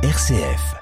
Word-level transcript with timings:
RCF. 0.00 0.76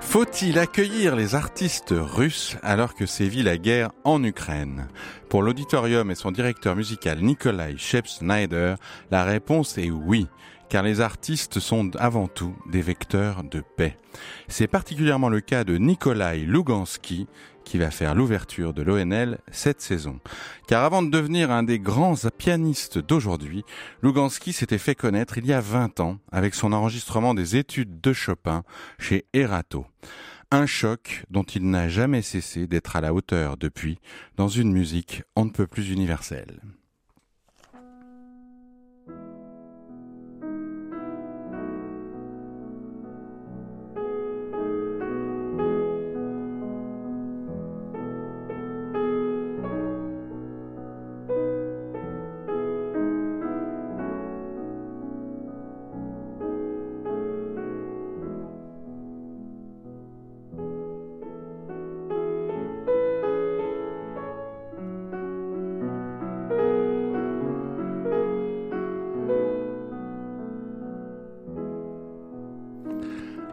Faut-il 0.00 0.58
accueillir 0.58 1.14
les 1.14 1.36
artistes 1.36 1.92
russes 1.92 2.56
alors 2.64 2.94
que 2.94 3.06
sévit 3.06 3.44
la 3.44 3.58
guerre 3.58 3.92
en 4.02 4.24
Ukraine? 4.24 4.88
Pour 5.28 5.44
l'auditorium 5.44 6.10
et 6.10 6.16
son 6.16 6.32
directeur 6.32 6.74
musical 6.74 7.20
Nikolai 7.20 7.76
Shep-Snyder, 7.76 8.74
la 9.12 9.22
réponse 9.22 9.78
est 9.78 9.90
oui 9.90 10.26
car 10.68 10.82
les 10.82 11.00
artistes 11.00 11.60
sont 11.60 11.94
avant 11.96 12.28
tout 12.28 12.54
des 12.66 12.82
vecteurs 12.82 13.44
de 13.44 13.62
paix. 13.76 13.96
C'est 14.48 14.66
particulièrement 14.66 15.28
le 15.28 15.40
cas 15.40 15.64
de 15.64 15.76
Nikolai 15.76 16.40
Lugansky, 16.40 17.26
qui 17.66 17.78
va 17.78 17.90
faire 17.90 18.14
l'ouverture 18.14 18.72
de 18.72 18.82
l'ONL 18.82 19.40
cette 19.50 19.80
saison. 19.82 20.20
Car 20.68 20.84
avant 20.84 21.02
de 21.02 21.10
devenir 21.10 21.50
un 21.50 21.64
des 21.64 21.80
grands 21.80 22.14
pianistes 22.38 22.98
d'aujourd'hui, 22.98 23.64
Lugansky 24.02 24.52
s'était 24.52 24.78
fait 24.78 24.94
connaître 24.94 25.36
il 25.36 25.46
y 25.46 25.52
a 25.52 25.60
20 25.60 26.00
ans 26.00 26.18
avec 26.30 26.54
son 26.54 26.72
enregistrement 26.72 27.34
des 27.34 27.56
études 27.56 28.00
de 28.00 28.12
Chopin 28.12 28.62
chez 28.98 29.26
Erato. 29.34 29.84
Un 30.52 30.66
choc 30.66 31.24
dont 31.28 31.42
il 31.42 31.68
n'a 31.68 31.88
jamais 31.88 32.22
cessé 32.22 32.68
d'être 32.68 32.94
à 32.94 33.00
la 33.00 33.12
hauteur 33.12 33.56
depuis 33.56 33.98
dans 34.36 34.48
une 34.48 34.72
musique 34.72 35.24
on 35.34 35.44
ne 35.44 35.50
peut 35.50 35.66
plus 35.66 35.90
universelle. 35.90 36.60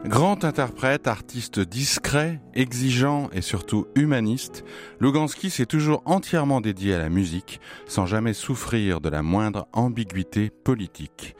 Grand 0.05 0.43
interprète, 0.43 1.07
artiste 1.07 1.61
discret, 1.61 2.41
exigeant 2.53 3.29
et 3.31 3.41
surtout 3.41 3.87
humaniste, 3.95 4.65
Lugansky 4.99 5.49
s'est 5.49 5.65
toujours 5.65 6.01
entièrement 6.03 6.59
dédié 6.59 6.93
à 6.93 6.99
la 6.99 7.07
musique, 7.07 7.61
sans 7.87 8.05
jamais 8.05 8.33
souffrir 8.33 8.99
de 8.99 9.07
la 9.07 9.21
moindre 9.21 9.65
ambiguïté 9.71 10.49
politique. 10.49 11.35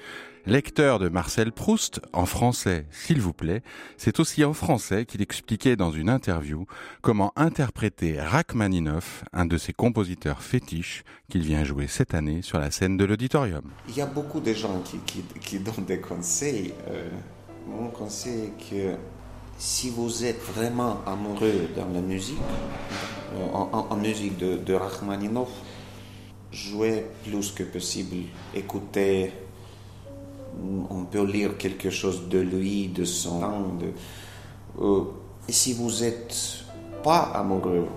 Lecteur 0.46 1.00
de 1.00 1.10
Marcel 1.10 1.52
Proust, 1.52 2.02
en 2.14 2.26
français, 2.26 2.86
s'il 2.90 3.20
vous 3.20 3.34
plaît, 3.34 3.64
c'est 3.98 4.22
aussi 4.22 4.46
en 4.46 4.54
français 4.54 5.06
qu'il 5.06 5.22
expliquait 5.22 5.76
dans 5.76 5.92
une 5.92 6.10
interview 6.10 6.66
comment 7.02 7.34
interpréter 7.36 8.20
Rachmaninoff, 8.20 9.26
un 9.34 9.46
de 9.46 9.58
ses 9.58 9.74
compositeurs 9.74 10.42
fétiches, 10.42 11.04
qu'il 11.30 11.44
vient 11.44 11.66
jouer 11.66 11.88
cette 11.88 12.14
année 12.14 12.42
sur 12.42 12.60
la 12.60 12.72
scène 12.72 12.96
de 12.96 13.06
l'auditorium. 13.06 13.64
Il 13.90 13.96
y 13.96 14.02
a 14.02 14.06
beaucoup 14.06 14.40
de 14.40 14.54
gens 14.54 14.82
qui, 15.42 15.60
donnent 15.60 15.86
des 15.86 16.00
conseils. 16.00 16.74
Euh, 16.90 17.10
mon 17.68 17.90
conseil 17.90 18.46
est 18.46 18.70
que 18.70 18.96
si 19.58 19.90
vous 19.90 20.26
êtes 20.26 20.42
vraiment 20.42 20.98
amoureux 21.06 21.70
dans 21.76 21.88
la 21.94 22.02
musique, 22.02 22.38
euh, 23.36 23.46
en, 23.54 23.96
musique 23.96 24.38
de, 24.38 24.58
de, 24.58 24.74
Rachmaninoff, 24.74 25.50
jouez 26.52 27.06
plus 27.24 27.52
que 27.52 27.64
possible, 27.64 28.28
écoutez, 28.54 29.32
on 30.90 31.06
peut 31.06 31.26
lire 31.26 31.58
quelque 31.58 31.90
chose 31.90 32.28
de 32.30 32.40
lui, 32.40 32.88
de 32.88 33.06
son 33.06 33.42
langue. 33.42 33.94
Euh, 34.80 35.04
et 35.48 35.52
si 35.52 35.74
vous 35.74 35.90
n'êtes 36.02 36.66
pas 37.04 37.32
amoureux, 37.34 37.88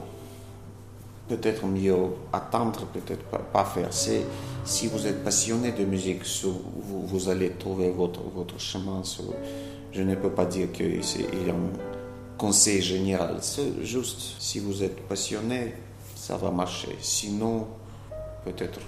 peut-être 1.29 1.67
mieux 1.67 1.95
attendre, 2.33 2.87
peut-être 2.87 3.25
pas, 3.25 3.65
faire. 3.65 3.93
si 3.93 4.87
vous 4.87 5.07
êtes 5.07 5.25
passionné 5.25 5.73
de 5.73 5.85
musique, 5.85 6.23
vous, 6.45 7.07
vous 7.07 7.29
allez 7.29 7.51
trouver 7.51 7.91
votre, 7.91 8.21
votre 8.35 8.59
chemin. 8.61 9.03
je 9.93 10.03
ne 10.03 10.15
peux 10.15 10.31
pas 10.31 10.47
dire 10.47 10.73
qu'il 10.73 10.97
y 10.97 11.51
a 11.51 11.55
un 11.55 12.37
conseil 12.39 12.81
général. 12.81 13.39
C'est 13.41 13.85
juste, 13.85 14.37
si 14.39 14.61
vous 14.61 14.83
êtes 14.83 15.01
passionné, 15.09 15.75
ça 16.15 16.37
va 16.37 16.51
marcher. 16.51 16.97
Sinon, 17.01 17.67
peut-être 18.45 18.81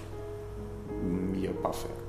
mieux 1.03 1.51
pas 1.51 1.71
faire. 1.71 2.08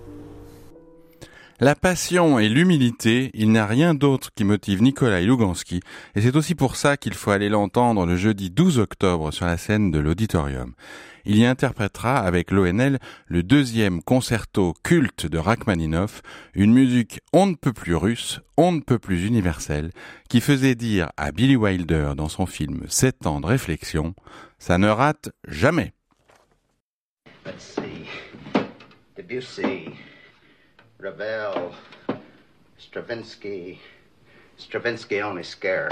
La 1.62 1.75
passion 1.75 2.38
et 2.38 2.48
l'humilité, 2.48 3.31
il 3.34 3.50
n'y 3.53 3.59
a 3.59 3.66
rien 3.66 3.93
d'autre 3.93 4.31
qui 4.34 4.44
motive 4.44 4.82
Nikolai 4.82 5.26
Lugansky, 5.26 5.81
et 6.15 6.22
c'est 6.22 6.34
aussi 6.34 6.54
pour 6.54 6.75
ça 6.75 6.97
qu'il 6.97 7.12
faut 7.12 7.32
aller 7.32 7.50
l'entendre 7.50 8.06
le 8.06 8.16
jeudi 8.16 8.48
12 8.48 8.78
octobre 8.78 9.31
sur 9.31 9.44
la 9.44 9.59
scène 9.59 9.91
de 9.91 9.99
l'auditorium. 9.99 10.72
Il 11.26 11.37
y 11.37 11.44
interprétera 11.44 12.16
avec 12.16 12.50
l'ONL 12.50 12.99
le 13.26 13.43
deuxième 13.43 14.03
concerto 14.03 14.72
culte 14.82 15.26
de 15.26 15.37
Rachmaninoff, 15.37 16.22
une 16.54 16.72
musique 16.72 17.20
on 17.34 17.44
ne 17.44 17.56
peut 17.56 17.75
plus 17.75 17.94
russe, 17.94 18.41
on 18.56 18.72
ne 18.72 18.81
peut 18.81 18.99
plus 18.99 19.26
universelle, 19.26 19.91
qui 20.31 20.41
faisait 20.41 20.75
dire 20.75 21.10
à 21.19 21.31
Billy 21.31 21.56
Wilder 21.56 22.12
dans 22.16 22.31
son 22.31 22.47
film 22.47 22.84
Sept 22.88 23.26
ans 23.26 23.43
de 23.43 23.47
réflexion, 23.47 24.15
ça 24.59 24.78
ne 24.78 24.88
rate 24.88 25.28
jamais. 25.47 25.93
Ravel, 31.00 31.75
Stravinsky, 32.77 33.81
Stravinsky 34.59 35.22
only 35.22 35.43
scare. 35.43 35.88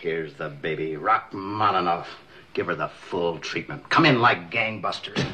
Here's 0.00 0.34
the 0.34 0.50
baby, 0.50 0.96
Rachmaninoff. 0.96 2.06
Give 2.52 2.66
her 2.66 2.74
the 2.74 2.88
full 2.88 3.38
treatment. 3.38 3.88
Come 3.88 4.04
in 4.04 4.20
like 4.20 4.50
gangbusters. 4.50 5.24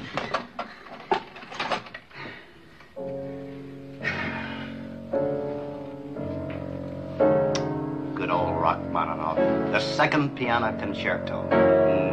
Good 8.15 8.31
old 8.31 8.55
Rachmaninoff. 8.63 9.37
The 9.73 9.81
second 9.81 10.37
piano 10.37 10.79
concerto. 10.79 11.43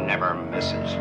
Never 0.06 0.34
misses. 0.34 0.96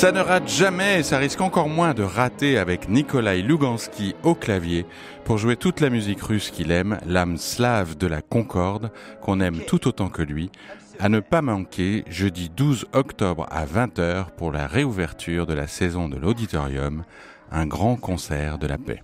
Ça 0.00 0.12
ne 0.12 0.20
rate 0.20 0.48
jamais 0.48 1.00
et 1.00 1.02
ça 1.02 1.18
risque 1.18 1.42
encore 1.42 1.68
moins 1.68 1.92
de 1.92 2.02
rater 2.02 2.56
avec 2.56 2.88
Nikolai 2.88 3.42
Lugansky 3.42 4.14
au 4.22 4.34
clavier 4.34 4.86
pour 5.24 5.36
jouer 5.36 5.56
toute 5.56 5.80
la 5.80 5.90
musique 5.90 6.22
russe 6.22 6.50
qu'il 6.50 6.70
aime, 6.70 6.98
l'âme 7.04 7.36
slave 7.36 7.98
de 7.98 8.06
la 8.06 8.22
concorde, 8.22 8.92
qu'on 9.20 9.40
aime 9.40 9.58
tout 9.66 9.86
autant 9.86 10.08
que 10.08 10.22
lui, 10.22 10.50
à 11.00 11.10
ne 11.10 11.20
pas 11.20 11.42
manquer 11.42 12.02
jeudi 12.08 12.48
12 12.48 12.86
octobre 12.94 13.46
à 13.50 13.66
20h 13.66 14.30
pour 14.38 14.52
la 14.52 14.66
réouverture 14.66 15.46
de 15.46 15.52
la 15.52 15.66
saison 15.66 16.08
de 16.08 16.16
l'auditorium, 16.16 17.04
un 17.52 17.66
grand 17.66 17.96
concert 17.96 18.56
de 18.56 18.66
la 18.66 18.78
paix. 18.78 19.02